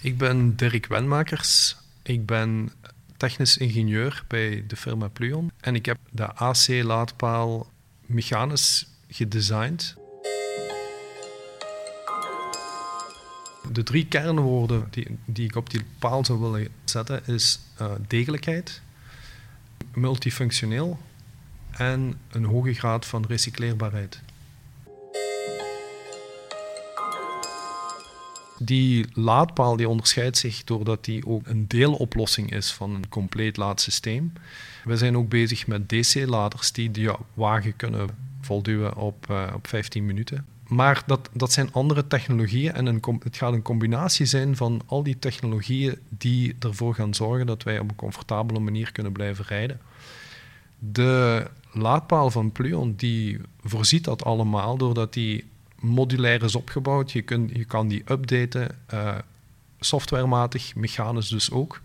Ik 0.00 0.18
ben 0.18 0.56
Dirk 0.56 0.86
Wenmakers. 0.86 1.76
Ik 2.02 2.26
ben 2.26 2.72
technisch 3.16 3.56
ingenieur 3.56 4.24
bij 4.28 4.64
de 4.66 4.76
firma 4.76 5.08
Pluon. 5.08 5.50
En 5.60 5.74
ik 5.74 5.86
heb 5.86 5.98
de 6.10 6.32
AC-laadpaal 6.34 7.70
mechanisch 8.06 8.86
gedesigned. 9.08 9.96
De 13.72 13.82
drie 13.82 14.06
kernwoorden 14.06 14.88
die, 14.90 15.18
die 15.24 15.44
ik 15.44 15.56
op 15.56 15.70
die 15.70 15.84
paal 15.98 16.24
zou 16.24 16.40
willen 16.40 16.68
zetten 16.84 17.26
is 17.26 17.60
uh, 17.80 17.92
degelijkheid, 18.06 18.80
multifunctioneel 19.94 20.98
en 21.70 22.20
een 22.30 22.44
hoge 22.44 22.74
graad 22.74 23.06
van 23.06 23.24
recycleerbaarheid. 23.28 24.20
Die 28.60 29.06
laadpaal 29.12 29.76
die 29.76 29.88
onderscheidt 29.88 30.36
zich 30.36 30.64
doordat 30.64 31.04
die 31.04 31.26
ook 31.26 31.46
een 31.46 31.64
deeloplossing 31.68 32.52
is 32.52 32.72
van 32.72 32.94
een 32.94 33.08
compleet 33.08 33.56
laadsysteem. 33.56 34.32
We 34.84 34.96
zijn 34.96 35.16
ook 35.16 35.28
bezig 35.28 35.66
met 35.66 35.88
DC-laders 35.88 36.72
die 36.72 36.90
de 36.90 37.16
wagen 37.34 37.76
kunnen 37.76 38.08
volduwen 38.40 38.96
op, 38.96 39.26
uh, 39.30 39.52
op 39.54 39.66
15 39.66 40.06
minuten. 40.06 40.46
Maar 40.68 41.02
dat, 41.06 41.28
dat 41.32 41.52
zijn 41.52 41.72
andere 41.72 42.06
technologieën 42.06 42.72
en 42.72 42.86
een, 42.86 43.02
het 43.22 43.36
gaat 43.36 43.52
een 43.52 43.62
combinatie 43.62 44.26
zijn 44.26 44.56
van 44.56 44.82
al 44.86 45.02
die 45.02 45.18
technologieën 45.18 45.98
die 46.08 46.56
ervoor 46.58 46.94
gaan 46.94 47.14
zorgen 47.14 47.46
dat 47.46 47.62
wij 47.62 47.78
op 47.78 47.88
een 47.88 47.96
comfortabele 47.96 48.58
manier 48.58 48.92
kunnen 48.92 49.12
blijven 49.12 49.44
rijden. 49.44 49.80
De 50.78 51.46
laadpaal 51.72 52.30
van 52.30 52.52
Pluon 52.52 52.94
die 52.96 53.40
voorziet 53.60 54.04
dat 54.04 54.24
allemaal 54.24 54.76
doordat 54.76 55.12
die 55.12 55.44
modulair 55.80 56.42
is 56.42 56.54
opgebouwd. 56.54 57.12
Je, 57.12 57.22
kunt, 57.22 57.50
je 57.56 57.64
kan 57.64 57.88
die 57.88 58.02
updaten, 58.06 58.78
uh, 58.94 59.18
softwarematig, 59.80 60.74
mechanisch 60.74 61.28
dus 61.28 61.50
ook. 61.50 61.80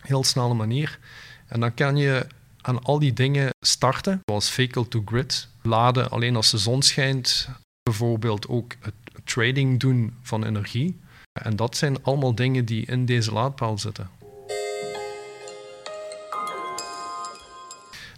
Heel 0.00 0.24
snelle 0.24 0.54
manier. 0.54 0.98
En 1.46 1.60
dan 1.60 1.74
kan 1.74 1.96
je 1.96 2.26
aan 2.60 2.82
al 2.82 2.98
die 2.98 3.12
dingen 3.12 3.50
starten, 3.60 4.20
zoals 4.24 4.50
vehicle 4.50 4.88
to 4.88 5.02
grid, 5.04 5.48
laden 5.62 6.10
alleen 6.10 6.36
als 6.36 6.50
de 6.50 6.58
zon 6.58 6.82
schijnt, 6.82 7.48
bijvoorbeeld 7.82 8.48
ook 8.48 8.74
het 8.80 8.94
trading 9.24 9.80
doen 9.80 10.14
van 10.22 10.44
energie. 10.44 11.00
En 11.32 11.56
dat 11.56 11.76
zijn 11.76 12.02
allemaal 12.02 12.34
dingen 12.34 12.64
die 12.64 12.86
in 12.86 13.06
deze 13.06 13.32
laadpaal 13.32 13.78
zitten. 13.78 14.10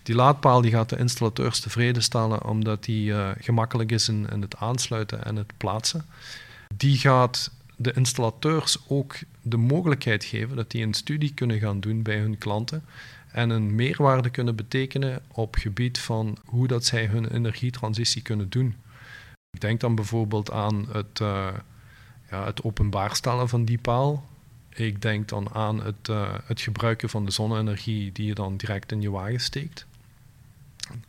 Die 0.09 0.17
laadpaal 0.17 0.61
die 0.61 0.70
gaat 0.70 0.89
de 0.89 0.97
installateurs 0.97 1.61
tevreden 1.61 2.03
stellen 2.03 2.45
omdat 2.45 2.84
die 2.84 3.11
uh, 3.11 3.31
gemakkelijk 3.41 3.92
is 3.92 4.09
in, 4.09 4.27
het 4.41 4.56
aansluiten 4.56 5.25
en 5.25 5.37
het 5.37 5.53
plaatsen. 5.56 6.05
Die 6.75 6.97
gaat 6.97 7.51
de 7.77 7.92
installateurs 7.92 8.79
ook 8.86 9.17
de 9.42 9.56
mogelijkheid 9.56 10.25
geven 10.25 10.56
dat 10.56 10.70
die 10.70 10.83
een 10.83 10.95
studie 10.95 11.34
kunnen 11.34 11.59
gaan 11.59 11.81
doen 11.81 12.03
bij 12.03 12.19
hun 12.19 12.39
klanten 12.39 12.84
en 13.33 13.51
een 13.51 13.75
meerwaarde 13.75 14.31
kunnen 14.31 14.56
betekenen 14.56 15.23
op 15.33 15.55
gebied 15.55 15.98
van 15.98 16.36
hoe 16.45 16.67
dat 16.67 16.84
zij 16.84 17.06
hun 17.06 17.34
energietransitie 17.34 18.23
kunnen 18.23 18.48
doen. 18.51 18.77
Ik 19.51 19.61
denk 19.61 19.81
dan 19.81 19.95
bijvoorbeeld 19.95 20.51
aan 20.51 20.86
het, 20.92 21.20
uh, 21.23 21.48
ja, 22.31 22.45
het 22.45 22.64
openbaar 22.64 23.17
stellen 23.17 23.48
van 23.48 23.64
die 23.64 23.79
paal. 23.79 24.27
Ik 24.69 25.03
denk 25.03 25.29
dan 25.29 25.55
aan 25.55 25.84
het, 25.84 26.09
uh, 26.11 26.34
het 26.45 26.61
gebruiken 26.61 27.09
van 27.09 27.25
de 27.25 27.31
zonne-energie 27.31 28.12
die 28.12 28.27
je 28.27 28.34
dan 28.34 28.56
direct 28.56 28.92
in 28.92 29.01
je 29.01 29.11
wagen 29.11 29.41
steekt 29.41 29.86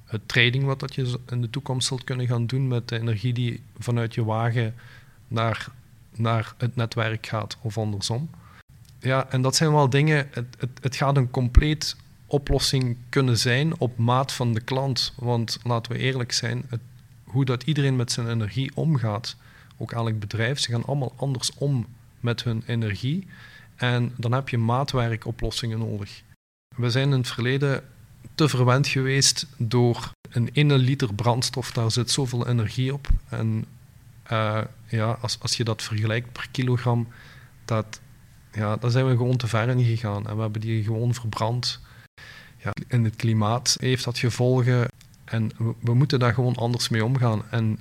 het 0.06 0.28
trading 0.28 0.64
wat 0.64 0.80
dat 0.80 0.96
je 0.96 1.20
in 1.30 1.42
de 1.42 1.50
toekomst 1.50 1.88
zult 1.88 2.04
kunnen 2.04 2.28
gaan 2.28 2.46
doen 2.46 2.68
met 2.68 2.88
de 2.88 3.00
energie 3.00 3.34
die 3.34 3.62
vanuit 3.78 4.14
je 4.14 4.24
wagen 4.24 4.76
naar, 5.28 5.68
naar 6.16 6.54
het 6.58 6.76
netwerk 6.76 7.28
gaat 7.28 7.58
of 7.62 7.78
andersom. 7.78 8.30
Ja, 9.00 9.30
en 9.30 9.42
dat 9.42 9.56
zijn 9.56 9.72
wel 9.72 9.90
dingen, 9.90 10.28
het, 10.32 10.56
het, 10.58 10.70
het 10.82 10.96
gaat 10.96 11.18
een 11.18 11.32
compleet 11.32 11.96
oplossing 12.26 12.98
kunnen 13.10 13.38
zijn 13.38 13.80
op 13.80 13.98
maat 13.98 14.34
van 14.34 14.54
de 14.54 14.62
klant. 14.62 15.14
Want 15.16 15.60
laten 15.64 15.92
we 15.92 15.98
eerlijk 15.98 16.32
zijn, 16.32 16.64
het, 16.70 16.82
hoe 17.24 17.46
dat 17.46 17.64
iedereen 17.64 17.96
met 17.96 18.12
zijn 18.12 18.30
energie 18.30 18.72
omgaat, 18.76 19.36
ook 19.78 19.92
elk 19.92 20.20
bedrijf, 20.20 20.60
ze 20.60 20.72
gaan 20.72 20.86
allemaal 20.86 21.14
anders 21.16 21.54
om 21.58 21.86
met 22.20 22.44
hun 22.44 22.64
energie. 22.66 23.28
En 23.76 24.14
dan 24.18 24.32
heb 24.32 24.50
je 24.50 24.58
maatwerkoplossingen 24.58 25.80
nodig. 25.80 26.22
We 26.76 26.90
zijn 26.90 27.12
in 27.12 27.18
het 27.18 27.28
verleden 27.28 27.84
te 28.36 28.50
verwend 28.50 28.88
geweest 28.88 29.48
door 29.58 30.12
een 30.30 30.50
1 30.54 30.74
liter 30.74 31.14
brandstof, 31.14 31.72
daar 31.72 31.92
zit 31.92 32.12
zoveel 32.12 32.48
energie 32.48 32.94
op. 32.94 33.08
En 33.30 33.66
uh, 34.32 34.62
ja, 34.88 35.18
als, 35.22 35.38
als 35.42 35.58
je 35.58 35.64
dat 35.64 35.82
vergelijkt 35.82 36.32
per 36.32 36.48
kilogram, 36.52 37.08
dat, 37.66 38.00
ja, 38.52 38.76
daar 38.76 38.92
zijn 38.92 39.08
we 39.08 39.18
gewoon 39.18 39.38
te 39.38 39.48
ver 39.48 39.70
in 39.70 39.84
gegaan. 39.84 40.28
En 40.28 40.36
we 40.36 40.42
hebben 40.42 40.62
die 40.62 40.84
gewoon 40.84 41.14
verbrand. 41.14 41.80
Ja, 42.58 42.72
in 42.88 43.04
het 43.04 43.16
klimaat 43.16 43.78
heeft 43.80 44.04
dat 44.04 44.18
gevolgen 44.18 44.88
en 45.26 45.52
we, 45.82 45.94
moeten 45.94 46.20
daar 46.20 46.34
gewoon 46.34 46.56
anders 46.56 46.90
mee 46.90 47.06
omgaan. 47.06 47.44
En 47.50 47.80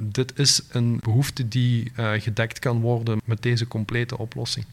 dit 0.00 0.38
is 0.38 0.62
een 0.70 0.98
behoefte 1.00 1.48
die 1.48 1.92
uh, 1.96 2.12
gedekt 2.12 2.58
kan 2.58 2.80
worden 2.80 3.20
met 3.24 3.42
deze 3.42 3.68
complete 3.68 4.18
oplossing. 4.18 4.66